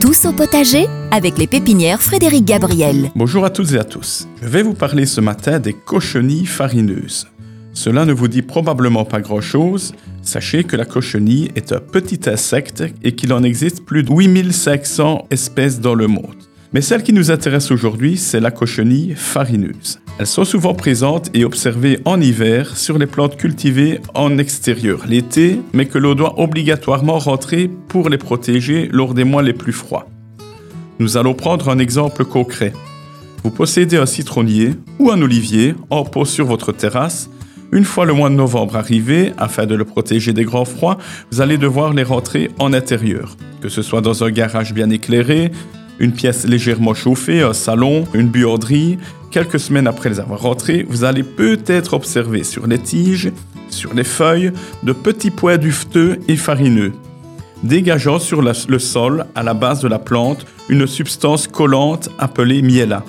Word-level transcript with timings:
Tous 0.00 0.24
au 0.24 0.32
potager 0.32 0.86
avec 1.10 1.36
les 1.36 1.46
pépinières 1.46 2.00
Frédéric 2.00 2.46
Gabriel. 2.46 3.10
Bonjour 3.14 3.44
à 3.44 3.50
toutes 3.50 3.72
et 3.72 3.78
à 3.78 3.84
tous. 3.84 4.26
Je 4.40 4.48
vais 4.48 4.62
vous 4.62 4.72
parler 4.72 5.04
ce 5.04 5.20
matin 5.20 5.58
des 5.58 5.74
cochenilles 5.74 6.46
farineuses. 6.46 7.28
Cela 7.74 8.06
ne 8.06 8.14
vous 8.14 8.26
dit 8.26 8.40
probablement 8.40 9.04
pas 9.04 9.20
grand-chose. 9.20 9.92
Sachez 10.22 10.64
que 10.64 10.74
la 10.74 10.86
cochenille 10.86 11.50
est 11.54 11.72
un 11.72 11.80
petit 11.80 12.30
insecte 12.30 12.82
et 13.02 13.14
qu'il 13.14 13.30
en 13.34 13.42
existe 13.42 13.84
plus 13.84 14.02
de 14.02 14.10
8500 14.10 15.26
espèces 15.30 15.80
dans 15.80 15.94
le 15.94 16.06
monde. 16.06 16.49
Mais 16.72 16.82
celle 16.82 17.02
qui 17.02 17.12
nous 17.12 17.32
intéresse 17.32 17.72
aujourd'hui, 17.72 18.16
c'est 18.16 18.38
la 18.38 18.52
cochenille 18.52 19.14
farineuse. 19.16 19.98
Elles 20.20 20.26
sont 20.26 20.44
souvent 20.44 20.72
présentes 20.72 21.28
et 21.34 21.44
observées 21.44 21.98
en 22.04 22.20
hiver 22.20 22.76
sur 22.76 22.96
les 22.96 23.06
plantes 23.06 23.36
cultivées 23.36 24.00
en 24.14 24.38
extérieur 24.38 25.04
l'été, 25.08 25.60
mais 25.72 25.86
que 25.86 25.98
l'on 25.98 26.14
doit 26.14 26.38
obligatoirement 26.38 27.18
rentrer 27.18 27.68
pour 27.88 28.08
les 28.08 28.18
protéger 28.18 28.88
lors 28.92 29.14
des 29.14 29.24
mois 29.24 29.42
les 29.42 29.52
plus 29.52 29.72
froids. 29.72 30.08
Nous 31.00 31.16
allons 31.16 31.34
prendre 31.34 31.70
un 31.70 31.78
exemple 31.80 32.24
concret. 32.24 32.72
Vous 33.42 33.50
possédez 33.50 33.96
un 33.96 34.06
citronnier 34.06 34.74
ou 35.00 35.10
un 35.10 35.20
olivier 35.22 35.74
en 35.88 36.04
pot 36.04 36.24
sur 36.24 36.46
votre 36.46 36.70
terrasse. 36.70 37.30
Une 37.72 37.84
fois 37.84 38.04
le 38.04 38.12
mois 38.12 38.30
de 38.30 38.34
novembre 38.34 38.76
arrivé, 38.76 39.32
afin 39.38 39.66
de 39.66 39.74
le 39.74 39.84
protéger 39.84 40.32
des 40.32 40.44
grands 40.44 40.64
froids, 40.64 40.98
vous 41.32 41.40
allez 41.40 41.56
devoir 41.56 41.94
les 41.94 42.02
rentrer 42.04 42.50
en 42.58 42.72
intérieur, 42.72 43.36
que 43.60 43.68
ce 43.68 43.82
soit 43.82 44.02
dans 44.02 44.22
un 44.22 44.30
garage 44.30 44.74
bien 44.74 44.90
éclairé, 44.90 45.50
une 46.00 46.12
pièce 46.12 46.46
légèrement 46.46 46.94
chauffée, 46.94 47.42
un 47.42 47.52
salon, 47.52 48.04
une 48.14 48.28
buanderie. 48.28 48.98
Quelques 49.30 49.60
semaines 49.60 49.86
après 49.86 50.08
les 50.08 50.18
avoir 50.18 50.40
rentrés, 50.40 50.84
vous 50.88 51.04
allez 51.04 51.22
peut-être 51.22 51.94
observer 51.94 52.42
sur 52.42 52.66
les 52.66 52.78
tiges, 52.78 53.30
sur 53.68 53.94
les 53.94 54.02
feuilles, 54.02 54.50
de 54.82 54.92
petits 54.92 55.30
pois 55.30 55.56
dufteux 55.56 56.18
et 56.26 56.36
farineux, 56.36 56.92
dégageant 57.62 58.18
sur 58.18 58.42
le 58.42 58.78
sol, 58.78 59.26
à 59.36 59.44
la 59.44 59.54
base 59.54 59.80
de 59.80 59.88
la 59.88 60.00
plante, 60.00 60.46
une 60.68 60.86
substance 60.88 61.46
collante 61.46 62.08
appelée 62.18 62.62
miella. 62.62 63.04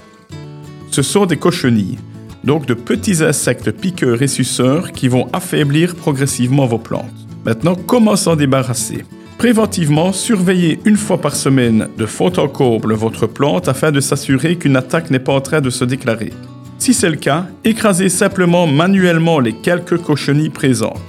Ce 0.92 1.02
sont 1.02 1.26
des 1.26 1.38
cochenilles, 1.38 1.98
donc 2.44 2.68
de 2.68 2.74
petits 2.74 3.24
insectes 3.24 3.72
piqueurs 3.72 4.22
et 4.22 4.28
suceurs 4.28 4.92
qui 4.92 5.08
vont 5.08 5.28
affaiblir 5.34 5.96
progressivement 5.96 6.68
vos 6.68 6.78
plantes. 6.78 7.06
Maintenant, 7.46 7.76
comment 7.76 8.16
s'en 8.16 8.36
débarrasser? 8.36 9.06
Préventivement, 9.42 10.14
surveillez 10.14 10.80
une 10.86 10.98
fois 10.98 11.20
par 11.20 11.36
semaine 11.36 11.88
de 11.98 12.06
fond 12.06 12.32
en 12.38 12.48
comble 12.48 12.94
votre 12.94 13.26
plante 13.26 13.68
afin 13.68 13.92
de 13.92 14.00
s'assurer 14.00 14.56
qu'une 14.56 14.76
attaque 14.76 15.10
n'est 15.10 15.18
pas 15.18 15.34
en 15.34 15.42
train 15.42 15.62
de 15.62 15.72
se 15.72 15.84
déclarer. 15.84 16.32
Si 16.78 16.94
c'est 16.94 17.10
le 17.10 17.16
cas, 17.16 17.48
écrasez 17.64 18.10
simplement 18.10 18.68
manuellement 18.68 19.40
les 19.40 19.54
quelques 19.54 19.98
cochenilles 19.98 20.52
présentes. 20.52 21.02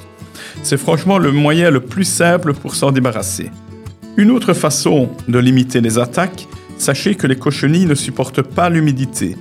C'est 0.63 0.79
franchement 0.79 1.19
le 1.19 1.31
moyen 1.31 1.69
le 1.71 1.81
plus 1.81 2.07
simple 2.07 2.55
pour 2.55 2.75
s'en 2.75 2.91
débarrasser. 2.91 3.51
Une 4.17 4.31
autre 4.31 4.55
façon 4.55 5.11
de 5.29 5.39
limiter 5.39 5.83
les 5.83 5.99
attaques, 5.99 6.49
sachez 6.79 7.17
que 7.17 7.27
les 7.27 7.37
cochenilles 7.37 7.85
ne 7.85 7.95
supportent 7.95 8.41
pas 8.41 8.71
l'humidité. 8.71 9.37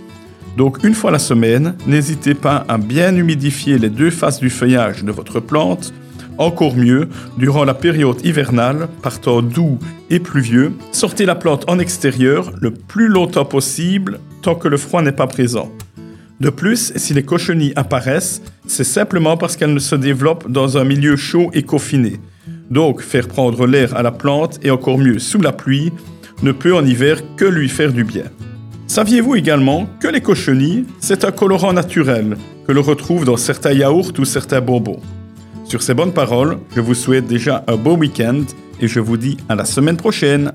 Donc 0.57 0.83
une 0.83 0.95
fois 0.95 1.11
la 1.11 1.19
semaine, 1.19 1.75
n'hésitez 1.87 2.33
pas 2.33 2.65
à 2.67 2.77
bien 2.77 3.15
humidifier 3.15 3.77
les 3.77 3.89
deux 3.89 4.11
faces 4.11 4.41
du 4.41 4.49
feuillage 4.49 5.05
de 5.05 5.13
votre 5.13 5.39
plante 5.39 5.93
encore 6.37 6.75
mieux, 6.75 7.09
durant 7.37 7.63
la 7.63 7.73
période 7.73 8.23
hivernale, 8.25 8.87
par 9.01 9.19
temps 9.19 9.41
doux 9.41 9.77
et 10.09 10.19
pluvieux, 10.19 10.73
sortez 10.91 11.25
la 11.25 11.35
plante 11.35 11.65
en 11.69 11.79
extérieur 11.79 12.51
le 12.59 12.71
plus 12.71 13.07
longtemps 13.07 13.45
possible 13.45 14.19
tant 14.41 14.55
que 14.55 14.67
le 14.67 14.77
froid 14.77 15.01
n'est 15.01 15.11
pas 15.11 15.27
présent. 15.27 15.71
De 16.39 16.49
plus, 16.49 16.91
si 16.95 17.13
les 17.13 17.23
cochenilles 17.23 17.73
apparaissent, 17.75 18.41
c'est 18.65 18.83
simplement 18.83 19.37
parce 19.37 19.55
qu'elles 19.55 19.79
se 19.79 19.95
développent 19.95 20.51
dans 20.51 20.77
un 20.77 20.83
milieu 20.83 21.15
chaud 21.15 21.51
et 21.53 21.61
confiné. 21.61 22.19
Donc, 22.71 23.01
faire 23.01 23.27
prendre 23.27 23.67
l'air 23.67 23.95
à 23.95 24.01
la 24.01 24.11
plante, 24.11 24.59
et 24.63 24.71
encore 24.71 24.97
mieux 24.97 25.19
sous 25.19 25.39
la 25.41 25.51
pluie, 25.51 25.91
ne 26.41 26.51
peut 26.51 26.75
en 26.75 26.85
hiver 26.85 27.21
que 27.35 27.45
lui 27.45 27.69
faire 27.69 27.93
du 27.93 28.03
bien. 28.03 28.23
Saviez-vous 28.87 29.35
également 29.35 29.87
que 29.99 30.07
les 30.07 30.21
cochenilles, 30.21 30.85
c'est 30.99 31.23
un 31.25 31.31
colorant 31.31 31.73
naturel 31.73 32.35
que 32.65 32.71
l'on 32.71 32.81
retrouve 32.81 33.23
dans 33.23 33.37
certains 33.37 33.73
yaourts 33.73 34.13
ou 34.17 34.25
certains 34.25 34.61
bonbons? 34.61 34.99
Sur 35.71 35.81
ces 35.81 35.93
bonnes 35.93 36.11
paroles, 36.11 36.59
je 36.75 36.81
vous 36.81 36.93
souhaite 36.93 37.27
déjà 37.27 37.63
un 37.65 37.77
beau 37.77 37.95
week-end 37.95 38.43
et 38.81 38.89
je 38.89 38.99
vous 38.99 39.15
dis 39.15 39.37
à 39.47 39.55
la 39.55 39.63
semaine 39.63 39.95
prochaine. 39.95 40.51